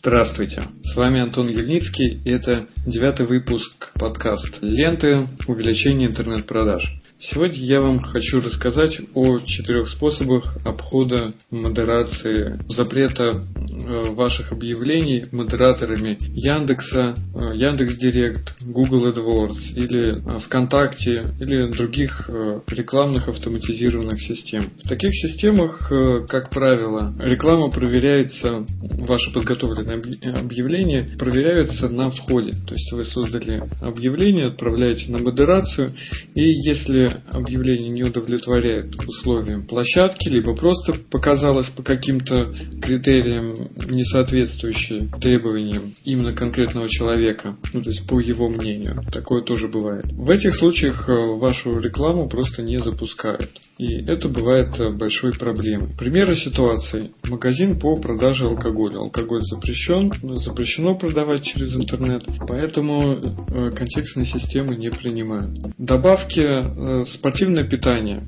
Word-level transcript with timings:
Здравствуйте, 0.00 0.62
с 0.84 0.94
вами 0.94 1.20
Антон 1.20 1.48
Ельницкий 1.48 2.20
и 2.24 2.30
это 2.30 2.68
девятый 2.86 3.26
выпуск 3.26 3.90
подкаст 3.94 4.58
«Ленты. 4.60 5.26
Увеличение 5.48 6.08
интернет-продаж». 6.08 6.84
Сегодня 7.18 7.58
я 7.58 7.80
вам 7.80 7.98
хочу 7.98 8.38
рассказать 8.38 8.96
о 9.14 9.40
четырех 9.40 9.88
способах 9.88 10.56
обхода 10.64 11.34
модерации 11.50 12.60
запрета 12.68 13.44
ваших 14.14 14.52
объявлений 14.52 15.24
модераторами 15.32 16.18
Яндекса, 16.34 17.14
э, 17.34 17.56
Яндекс.Директ, 17.56 18.54
Google 18.64 19.06
AdWords 19.12 19.74
или 19.74 20.36
э, 20.36 20.38
ВКонтакте 20.40 21.34
или 21.40 21.70
других 21.72 22.30
рекламных 22.66 23.28
автоматизированных 23.28 24.20
систем. 24.20 24.70
В 24.84 24.88
таких 24.88 25.12
системах, 25.12 25.90
как 26.28 26.50
правило, 26.50 27.14
реклама 27.18 27.70
проверяется, 27.70 28.64
ваше 29.00 29.32
подготовленное 29.32 30.02
объявление 30.34 31.08
проверяется 31.18 31.88
на 31.88 32.10
входе. 32.10 32.52
То 32.66 32.74
есть 32.74 32.92
вы 32.92 33.04
создали 33.04 33.62
объявление, 33.80 34.46
отправляете 34.46 35.10
на 35.10 35.18
модерацию 35.18 35.90
и 36.34 36.42
если 36.42 37.16
объявление 37.30 37.88
не 37.90 38.04
удовлетворяет 38.04 38.94
условиям 38.96 39.66
площадки, 39.66 40.28
либо 40.28 40.54
просто 40.54 40.94
показалось 41.10 41.68
по 41.70 41.82
каким-то 41.82 42.52
критериям, 42.80 43.67
не 43.76 44.04
соответствующие 44.04 45.08
требованиям 45.20 45.94
именно 46.04 46.32
конкретного 46.32 46.88
человека, 46.88 47.56
ну 47.72 47.82
то 47.82 47.90
есть 47.90 48.06
по 48.06 48.20
его 48.20 48.48
мнению. 48.48 49.02
Такое 49.12 49.42
тоже 49.42 49.68
бывает. 49.68 50.04
В 50.12 50.30
этих 50.30 50.54
случаях 50.54 51.08
э, 51.08 51.12
вашу 51.12 51.78
рекламу 51.78 52.28
просто 52.28 52.62
не 52.62 52.78
запускают. 52.78 53.50
И 53.78 54.04
это 54.06 54.28
бывает 54.28 54.78
э, 54.78 54.90
большой 54.90 55.32
проблемой. 55.32 55.94
Примеры 55.96 56.34
ситуации. 56.34 57.12
Магазин 57.24 57.78
по 57.78 57.96
продаже 57.96 58.44
алкоголя. 58.46 58.98
Алкоголь 58.98 59.40
запрещен, 59.42 60.12
запрещено 60.36 60.96
продавать 60.96 61.44
через 61.44 61.74
интернет, 61.74 62.24
поэтому 62.46 63.14
э, 63.14 63.70
контекстные 63.70 64.26
системы 64.26 64.76
не 64.76 64.90
принимают. 64.90 65.58
Добавки 65.78 67.06
спортивное 67.14 67.64
питание, 67.64 68.26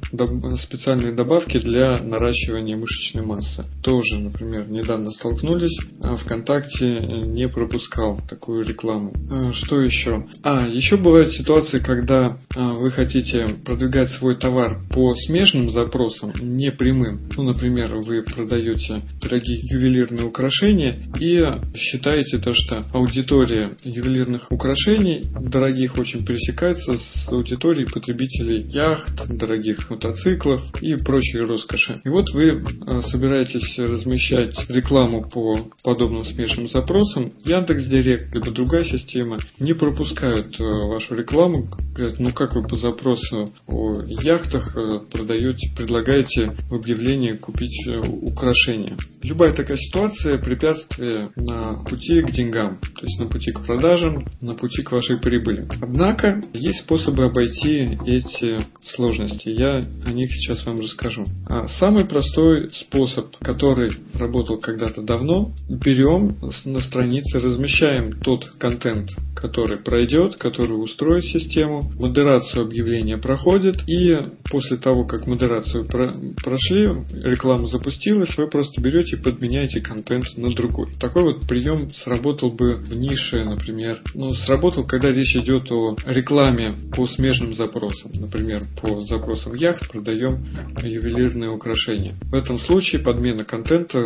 специальные 0.58 1.14
добавки 1.14 1.58
для 1.58 2.02
наращивания 2.02 2.76
мышечной 2.76 3.24
массы. 3.24 3.64
Тоже, 3.82 4.18
например, 4.18 4.68
недавно 4.68 5.10
столкнулись, 5.30 5.78
а 6.02 6.16
ВКонтакте 6.16 6.98
не 7.26 7.46
пропускал 7.46 8.20
такую 8.28 8.64
рекламу. 8.64 9.12
А, 9.30 9.52
что 9.52 9.80
еще? 9.80 10.26
А, 10.42 10.66
еще 10.66 10.96
бывают 10.96 11.32
ситуации, 11.32 11.78
когда 11.78 12.38
а, 12.56 12.74
вы 12.74 12.90
хотите 12.90 13.56
продвигать 13.64 14.10
свой 14.10 14.36
товар 14.36 14.80
по 14.90 15.14
смежным 15.14 15.70
запросам, 15.70 16.32
не 16.40 16.72
прямым. 16.72 17.28
Ну, 17.36 17.44
например, 17.44 17.96
вы 17.96 18.22
продаете 18.22 18.98
дорогие 19.20 19.60
ювелирные 19.62 20.26
украшения 20.26 20.94
и 21.18 21.40
считаете 21.76 22.38
то, 22.38 22.52
что 22.52 22.82
аудитория 22.92 23.76
ювелирных 23.84 24.50
украшений 24.50 25.22
дорогих 25.40 25.96
очень 25.98 26.24
пересекается 26.24 26.96
с 26.96 27.28
аудиторией 27.30 27.88
потребителей 27.90 28.64
яхт, 28.68 29.28
дорогих 29.28 29.90
мотоциклов 29.90 30.62
и 30.80 30.96
прочей 30.96 31.40
роскоши. 31.40 32.00
И 32.04 32.08
вот 32.08 32.30
вы 32.32 32.46
э, 32.46 33.00
собираетесь 33.02 33.78
размещать 33.78 34.56
рекламу 34.68 35.19
по 35.28 35.70
подобным 35.82 36.24
смешанным 36.24 36.68
запросам. 36.68 37.32
Яндекс 37.44 37.86
Директ, 37.86 38.34
либо 38.34 38.50
другая 38.50 38.84
система 38.84 39.38
не 39.58 39.74
пропускают 39.74 40.58
э, 40.60 40.64
вашу 40.64 41.14
рекламу. 41.14 41.68
Говорят, 41.94 42.18
ну 42.18 42.30
как 42.30 42.54
вы 42.54 42.66
по 42.66 42.76
запросу 42.76 43.52
о 43.66 44.02
яхтах 44.06 44.76
э, 44.76 45.00
продаете, 45.10 45.70
предлагаете 45.76 46.56
в 46.68 46.74
объявлении 46.74 47.32
купить 47.32 47.88
украшения. 48.22 48.96
Любая 49.22 49.52
такая 49.52 49.76
ситуация 49.76 50.38
препятствие 50.38 51.30
на 51.36 51.84
пути 51.84 52.22
к 52.22 52.30
деньгам, 52.30 52.78
то 52.78 53.02
есть 53.02 53.18
на 53.18 53.26
пути 53.26 53.52
к 53.52 53.60
продажам, 53.66 54.26
на 54.40 54.54
пути 54.54 54.82
к 54.82 54.92
вашей 54.92 55.18
прибыли. 55.18 55.66
Однако 55.80 56.42
есть 56.52 56.80
способы 56.80 57.24
обойти 57.24 57.98
эти 58.06 58.64
сложности. 58.82 59.48
Я 59.48 59.78
о 59.78 60.12
них 60.12 60.30
сейчас 60.32 60.64
вам 60.64 60.80
расскажу. 60.80 61.24
А 61.46 61.68
самый 61.68 62.06
простой 62.06 62.70
способ, 62.70 63.36
который 63.38 63.92
работал 64.14 64.58
когда-то 64.58 65.02
давно, 65.10 65.50
берем 65.68 66.36
на 66.64 66.80
странице, 66.80 67.40
размещаем 67.40 68.12
тот 68.20 68.48
контент, 68.60 69.10
который 69.40 69.78
пройдет, 69.78 70.36
который 70.36 70.72
устроит 70.72 71.24
систему, 71.24 71.82
модерацию 71.98 72.64
объявления 72.64 73.18
проходит, 73.18 73.76
и 73.88 74.18
после 74.50 74.76
того, 74.76 75.04
как 75.04 75.26
модерацию 75.26 75.86
про 75.86 76.12
прошли, 76.42 76.88
реклама 77.22 77.66
запустилась, 77.66 78.36
вы 78.36 78.48
просто 78.48 78.80
берете 78.80 79.16
и 79.16 79.20
подменяете 79.20 79.80
контент 79.80 80.24
на 80.36 80.52
другой. 80.54 80.88
Такой 81.00 81.22
вот 81.22 81.46
прием 81.48 81.90
сработал 81.90 82.50
бы 82.50 82.76
в 82.76 82.94
нише, 82.94 83.44
например, 83.44 84.02
ну, 84.14 84.30
сработал, 84.30 84.86
когда 84.86 85.10
речь 85.10 85.36
идет 85.36 85.70
о 85.70 85.96
рекламе 86.06 86.72
по 86.94 87.06
смежным 87.06 87.54
запросам, 87.54 88.12
например, 88.14 88.62
по 88.80 89.00
запросам 89.00 89.54
яхт 89.54 89.90
продаем 89.90 90.44
ювелирные 90.82 91.50
украшения. 91.50 92.16
В 92.30 92.34
этом 92.34 92.58
случае 92.58 93.00
подмена 93.02 93.44
контента 93.44 93.98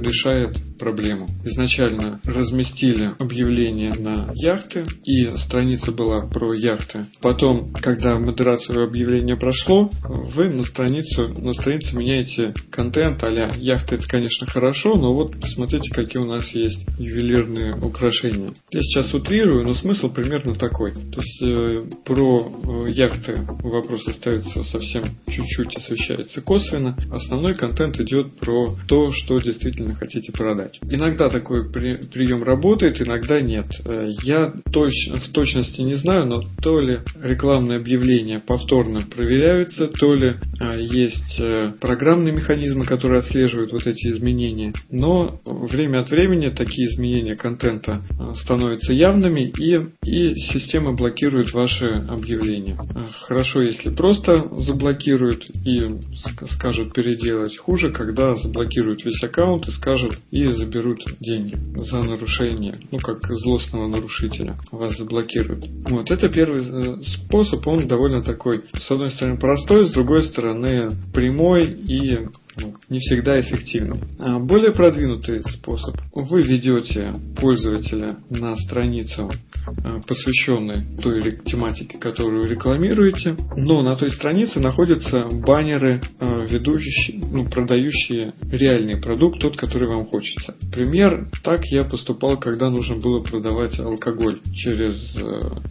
решает 0.00 0.56
проблему. 0.78 1.26
Изначально 1.44 2.20
разместили 2.24 3.14
объявление 3.18 3.94
на 3.94 4.30
яхты, 4.34 4.75
и 5.04 5.36
страница 5.36 5.92
была 5.92 6.26
про 6.26 6.54
яхты. 6.54 7.06
Потом, 7.20 7.72
когда 7.72 8.18
модерацию 8.18 8.84
объявления 8.84 9.36
прошло, 9.36 9.90
вы 10.08 10.48
на 10.48 10.64
страницу, 10.64 11.28
на 11.28 11.52
странице 11.52 11.96
меняете 11.96 12.54
контент 12.70 13.22
а 13.22 13.30
яхты 13.56 13.96
это, 13.96 14.06
конечно, 14.08 14.46
хорошо, 14.46 14.96
но 14.96 15.14
вот 15.14 15.38
посмотрите, 15.40 15.92
какие 15.94 16.22
у 16.22 16.26
нас 16.26 16.48
есть 16.50 16.84
ювелирные 16.98 17.76
украшения. 17.76 18.52
Я 18.70 18.80
сейчас 18.80 19.12
утрирую, 19.14 19.64
но 19.64 19.74
смысл 19.74 20.10
примерно 20.10 20.54
такой. 20.54 20.92
То 20.92 21.20
есть 21.20 21.42
э, 21.42 21.84
про 22.04 22.86
э, 22.86 22.90
яхты 22.90 23.36
вопрос 23.62 24.04
ставится 24.12 24.62
совсем 24.64 25.04
чуть-чуть, 25.28 25.76
освещается 25.76 26.40
косвенно. 26.40 26.96
Основной 27.10 27.54
контент 27.54 27.98
идет 28.00 28.36
про 28.36 28.76
то, 28.86 29.10
что 29.12 29.38
действительно 29.38 29.94
хотите 29.94 30.32
продать. 30.32 30.78
Иногда 30.82 31.28
такой 31.28 31.70
при, 31.70 31.96
прием 32.12 32.42
работает, 32.42 33.00
иногда 33.00 33.40
нет. 33.40 33.66
Э, 33.84 34.08
я 34.22 34.52
точ, 34.72 34.92
в 35.08 35.32
точности 35.32 35.80
не 35.80 35.94
знаю, 35.94 36.26
но 36.26 36.42
то 36.62 36.80
ли 36.80 37.00
рекламные 37.20 37.78
объявления 37.78 38.40
повторно 38.40 39.02
проверяются, 39.02 39.88
то 39.88 40.14
ли 40.14 40.36
а, 40.58 40.76
есть 40.76 41.40
э, 41.40 41.72
программные 41.80 42.34
механизмы, 42.34 42.84
которые 42.84 43.20
отслеживают 43.20 43.72
вот 43.72 43.86
эти 43.86 44.08
изменения. 44.08 44.72
Но 44.90 45.40
время 45.44 46.00
от 46.00 46.10
времени 46.10 46.48
такие 46.48 46.88
изменения 46.88 47.36
контента 47.36 48.02
а, 48.18 48.34
становятся 48.34 48.92
явными 48.92 49.52
и, 49.58 49.78
и 50.04 50.34
система 50.36 50.92
блокирует 50.92 51.52
ваши 51.52 51.86
объявления. 51.86 52.78
Хорошо, 53.22 53.62
если 53.62 53.90
просто 53.90 54.44
заблокируют 54.58 55.48
и 55.64 55.80
скажут 56.50 56.92
переделать. 56.92 57.56
Хуже, 57.56 57.90
когда 57.90 58.34
заблокируют 58.34 59.04
весь 59.04 59.22
аккаунт 59.22 59.68
и 59.68 59.72
скажут 59.72 60.18
и 60.30 60.46
заберут 60.48 61.00
деньги 61.20 61.56
за 61.76 61.98
нарушение. 61.98 62.74
Ну, 62.90 62.98
как 62.98 63.24
злостного 63.26 63.88
нарушителя 63.88 64.55
вас 64.70 64.96
заблокируют. 64.96 65.66
Вот, 65.88 66.10
это 66.10 66.28
первый 66.28 66.62
э, 66.62 67.02
способ, 67.02 67.66
он 67.66 67.86
довольно 67.86 68.22
такой, 68.22 68.64
с 68.74 68.90
одной 68.90 69.10
стороны 69.10 69.38
простой, 69.38 69.84
с 69.84 69.90
другой 69.90 70.22
стороны 70.22 70.90
прямой 71.12 71.70
и 71.72 72.26
ну, 72.56 72.74
не 72.88 72.98
всегда 73.00 73.40
эффективный. 73.40 74.00
А 74.18 74.38
более 74.38 74.72
продвинутый 74.72 75.40
способ. 75.40 75.96
Вы 76.14 76.42
ведете 76.42 77.12
пользователя 77.36 78.16
на 78.30 78.56
страницу, 78.56 79.30
а, 79.84 80.00
посвященной 80.06 80.96
той 81.02 81.30
тематике, 81.44 81.98
которую 81.98 82.48
рекламируете, 82.48 83.36
но 83.56 83.82
на 83.82 83.94
той 83.96 84.10
странице 84.10 84.58
находятся 84.60 85.26
баннеры, 85.30 86.02
а, 86.46 86.52
ведущие, 86.52 87.20
ну, 87.30 87.48
продающие 87.48 88.34
реальный 88.50 89.00
продукт, 89.00 89.40
тот, 89.40 89.56
который 89.56 89.88
вам 89.88 90.06
хочется. 90.06 90.54
Пример, 90.72 91.28
так 91.42 91.64
я 91.66 91.84
поступал, 91.84 92.38
когда 92.38 92.70
нужно 92.70 92.96
было 92.96 93.22
продавать 93.22 93.78
алкоголь 93.78 94.40
через 94.54 95.16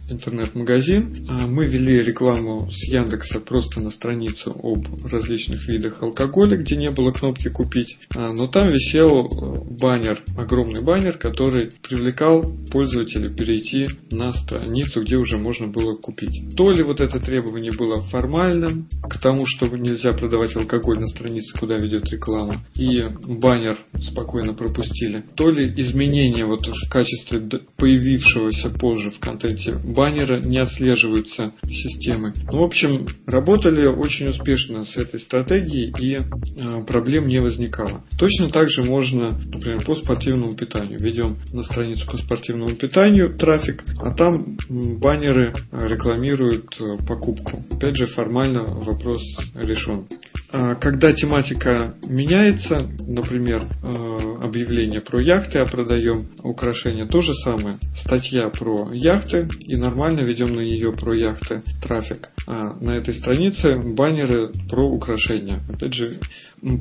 интернет-магазин. 0.08 1.26
Мы 1.28 1.66
вели 1.66 2.02
рекламу 2.02 2.70
с 2.70 2.88
Яндекса 2.88 3.40
просто 3.40 3.80
на 3.80 3.90
страницу 3.90 4.50
об 4.50 4.86
различных 5.04 5.66
видах 5.68 6.02
алкоголя, 6.02 6.56
где 6.56 6.76
не 6.76 6.90
было 6.90 7.12
кнопки 7.12 7.48
«Купить», 7.48 7.98
а, 8.14 8.32
но 8.32 8.46
там 8.46 8.70
висел 8.70 9.26
э, 9.26 9.78
баннер, 9.80 10.22
огромный 10.36 10.82
баннер, 10.82 11.16
который 11.18 11.72
привлекал 11.82 12.54
пользователя 12.70 13.30
перейти 13.30 13.88
на 14.10 14.32
страницу, 14.32 15.02
где 15.02 15.16
уже 15.16 15.38
можно 15.38 15.68
было 15.68 15.96
купить. 15.96 16.56
То 16.56 16.70
ли 16.70 16.82
вот 16.82 17.00
это 17.00 17.18
требование 17.20 17.72
было 17.72 18.02
формальным, 18.02 18.88
к 19.02 19.20
тому, 19.20 19.46
что 19.46 19.66
нельзя 19.66 20.12
продавать 20.12 20.54
алкоголь 20.56 20.65
на 20.72 21.06
странице, 21.06 21.58
куда 21.58 21.76
ведет 21.76 22.10
реклама, 22.10 22.64
и 22.74 23.02
баннер 23.26 23.76
спокойно 24.00 24.54
пропустили, 24.54 25.22
то 25.34 25.50
ли 25.50 25.72
изменения 25.76 26.44
вот 26.44 26.66
в 26.66 26.88
качестве 26.90 27.40
появившегося 27.76 28.70
позже 28.70 29.10
в 29.10 29.18
контенте 29.18 29.74
баннера 29.74 30.40
не 30.40 30.58
отслеживаются 30.58 31.52
системой. 31.68 32.32
Ну, 32.50 32.60
в 32.60 32.64
общем, 32.64 33.06
работали 33.26 33.86
очень 33.86 34.28
успешно 34.28 34.84
с 34.84 34.96
этой 34.96 35.20
стратегией 35.20 35.92
и 35.98 36.14
э, 36.14 36.84
проблем 36.86 37.28
не 37.28 37.40
возникало. 37.40 38.04
Точно 38.18 38.48
так 38.48 38.68
же 38.68 38.82
можно, 38.82 39.38
например, 39.52 39.84
по 39.84 39.94
спортивному 39.94 40.54
питанию. 40.54 40.98
Ведем 40.98 41.38
на 41.52 41.62
страницу 41.62 42.06
по 42.10 42.16
спортивному 42.18 42.74
питанию 42.76 43.36
трафик, 43.36 43.84
а 43.98 44.12
там 44.14 44.56
баннеры 44.68 45.54
рекламируют 45.72 46.78
покупку. 47.06 47.64
Опять 47.70 47.96
же, 47.96 48.06
формально 48.06 48.64
вопрос 48.64 49.20
решен. 49.54 50.06
А, 50.50 50.74
когда 50.76 51.12
тематика 51.12 51.94
меняется, 52.06 52.88
например, 53.06 53.68
а, 53.82 54.44
объявление 54.44 55.00
про 55.00 55.20
яхты, 55.22 55.58
а 55.58 55.66
продаем 55.66 56.28
украшения, 56.42 57.06
то 57.06 57.20
же 57.20 57.34
самое. 57.34 57.78
Статья 57.96 58.48
про 58.48 58.92
яхты 58.92 59.48
и 59.60 59.76
нормально 59.76 60.20
ведем 60.20 60.54
на 60.54 60.60
нее 60.60 60.92
про 60.92 61.14
яхты 61.14 61.62
трафик. 61.82 62.30
А 62.46 62.74
на 62.80 62.92
этой 62.92 63.14
странице 63.14 63.76
баннеры 63.76 64.52
про 64.68 64.88
украшения. 64.88 65.60
Опять 65.68 65.94
же, 65.94 66.20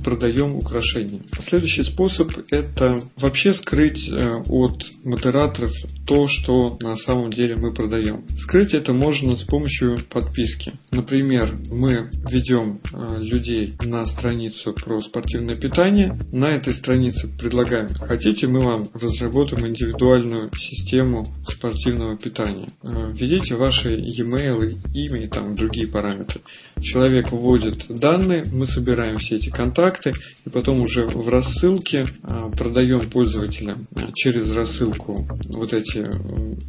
продаем 0.04 0.56
украшения. 0.56 1.22
Следующий 1.48 1.84
способ 1.84 2.32
это 2.52 3.04
вообще 3.18 3.54
скрыть 3.54 4.10
э, 4.10 4.44
от 4.48 4.84
модераторов 5.04 5.72
то, 6.06 6.28
что 6.28 6.78
на 6.82 6.96
самом 6.96 7.32
деле 7.32 7.56
мы 7.56 7.74
продаем. 7.74 8.26
Скрыть 8.40 8.74
это 8.74 8.94
можно 8.94 9.36
с 9.36 9.44
помощью 9.44 10.00
подписки. 10.10 10.74
Например, 10.92 11.58
мы 11.72 12.10
ведем 12.30 12.80
э, 12.94 13.24
людей 13.66 13.76
на 13.82 14.06
страницу 14.06 14.74
про 14.74 15.02
спортивное 15.02 15.56
питание. 15.56 16.18
На 16.32 16.52
этой 16.52 16.74
странице 16.74 17.28
предлагаем, 17.38 17.90
хотите, 17.94 18.48
мы 18.48 18.62
вам 18.62 18.88
разработаем 18.94 19.68
индивидуальную 19.68 20.52
систему 20.56 21.26
спортивного 21.48 22.18
питания. 22.18 22.68
Э, 22.84 23.12
введите 23.14 23.56
ваши 23.56 23.90
e-mail, 23.90 24.80
имя 24.94 25.26
и 25.26 25.28
там 25.28 25.56
другие 25.56 25.88
параметры. 25.88 26.42
Человек 26.82 27.32
вводит 27.32 27.86
данные, 27.90 28.46
мы 28.52 28.68
собираем 28.68 29.18
все 29.18 29.38
эти 29.38 29.50
контакты 29.50 30.14
и 30.46 30.50
потом 30.50 30.82
уже 30.82 31.06
в 31.06 31.28
рассылке 31.28 32.06
э, 32.24 32.52
продаем 32.58 33.10
пользователям 33.10 33.88
через 34.16 34.52
рассылку 34.56 35.28
вот 35.54 35.74
эти 35.74 36.06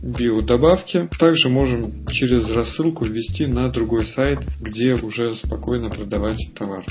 биодобавки. 0.03 1.09
Также 1.19 1.49
можем 1.49 2.07
через 2.09 2.49
рассылку 2.51 3.05
ввести 3.05 3.47
на 3.47 3.69
другой 3.69 4.05
сайт, 4.05 4.41
где 4.61 4.95
уже 4.95 5.35
спокойно 5.35 5.91
продавать 5.91 6.39
товар. 6.55 6.86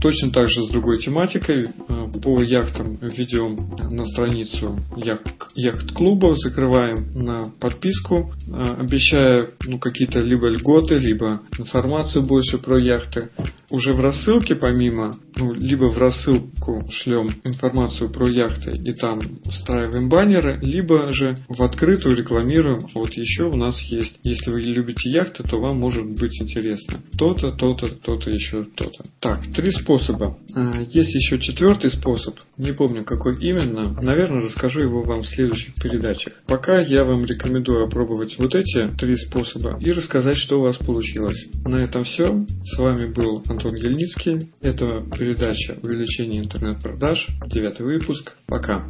Точно 0.00 0.30
так 0.30 0.48
же 0.48 0.62
с 0.62 0.68
другой 0.68 0.98
тематикой. 0.98 1.68
По 2.22 2.42
яхтам 2.42 2.96
ведем 3.00 3.56
на 3.90 4.04
страницу 4.04 4.78
яхт-клуба, 5.54 6.36
закрываем 6.36 7.12
на 7.14 7.44
подписку, 7.60 8.32
э, 8.48 8.52
обещая 8.52 9.50
ну, 9.64 9.78
какие-то 9.78 10.20
либо 10.20 10.48
льготы, 10.48 10.98
либо 10.98 11.42
информацию 11.58 12.24
больше 12.24 12.58
про 12.58 12.78
яхты. 12.78 13.30
Уже 13.70 13.94
в 13.94 14.00
рассылке 14.00 14.54
помимо, 14.54 15.16
ну, 15.36 15.52
либо 15.52 15.90
в 15.90 15.98
рассылку 15.98 16.86
шлем 16.90 17.30
информацию 17.44 18.10
про 18.10 18.28
яхты 18.28 18.72
и 18.72 18.94
там 18.94 19.20
встраиваем 19.44 20.08
баннеры, 20.08 20.58
либо 20.62 21.12
же 21.12 21.36
в 21.48 21.62
открытую 21.62 22.16
рекламируем. 22.16 22.80
Вот 22.94 23.12
еще 23.14 23.44
у 23.44 23.56
нас 23.56 23.78
есть, 23.82 24.18
если 24.22 24.50
вы 24.50 24.60
любите 24.60 25.10
яхты, 25.10 25.42
то 25.42 25.58
вам 25.60 25.78
может 25.78 26.06
быть 26.18 26.40
интересно. 26.40 27.00
То-то, 27.16 27.52
то-то, 27.52 27.88
то-то, 27.88 28.30
еще 28.30 28.64
то-то. 28.64 29.04
Так, 29.20 29.46
три 29.52 29.70
способа. 29.70 30.38
А, 30.54 30.80
есть 30.80 31.14
еще 31.14 31.38
четвертый 31.88 31.90
способ, 31.90 32.36
не 32.56 32.72
помню 32.72 33.04
какой 33.04 33.36
именно. 33.36 33.92
Наверное, 34.00 34.44
расскажу 34.44 34.80
его 34.80 35.02
вам 35.02 35.20
в 35.20 35.26
следующих 35.26 35.74
передачах. 35.74 36.34
Пока 36.46 36.80
я 36.80 37.04
вам 37.04 37.24
рекомендую 37.24 37.84
опробовать 37.84 38.36
вот 38.38 38.54
эти 38.54 38.90
три 38.96 39.16
способа 39.16 39.78
и 39.80 39.92
рассказать, 39.92 40.36
что 40.36 40.58
у 40.58 40.62
вас 40.62 40.76
получилось. 40.76 41.46
На 41.64 41.84
этом 41.84 42.04
все. 42.04 42.46
С 42.64 42.78
вами 42.78 43.12
был 43.12 43.42
Антон 43.46 43.74
Гельницкий. 43.74 44.50
Это 44.60 45.04
передача 45.16 45.78
«Увеличение 45.82 46.42
интернет-продаж». 46.42 47.26
Девятый 47.46 47.86
выпуск. 47.86 48.34
Пока. 48.46 48.88